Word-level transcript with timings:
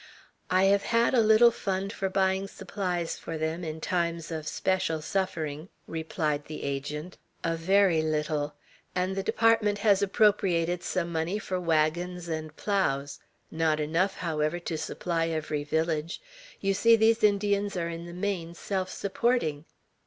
"I 0.49 0.63
have 0.63 0.81
had 0.81 1.13
a 1.13 1.21
little 1.21 1.51
fund 1.51 1.93
for 1.93 2.09
buying 2.09 2.47
supplies 2.47 3.19
for 3.19 3.37
them 3.37 3.63
in 3.63 3.79
times 3.79 4.31
of 4.31 4.47
special 4.47 4.99
suffering;" 4.99 5.69
replied 5.85 6.45
the 6.45 6.63
Agent, 6.63 7.19
"a 7.43 7.55
very 7.55 8.01
little; 8.01 8.55
and 8.95 9.15
the 9.15 9.21
Department 9.21 9.77
has 9.85 10.01
appropriated 10.01 10.81
some 10.81 11.11
money 11.11 11.37
for 11.37 11.59
wagons 11.59 12.27
and 12.29 12.55
ploughs; 12.55 13.19
not 13.51 13.79
enough, 13.79 14.15
however, 14.15 14.57
to 14.61 14.75
supply 14.75 15.27
every 15.27 15.63
village; 15.63 16.19
you 16.61 16.73
see 16.73 16.95
these 16.95 17.23
Indians 17.23 17.77
are 17.77 17.87
in 17.89 18.07
the 18.07 18.11
main 18.11 18.55
self 18.55 18.89
supporting." 18.89 19.65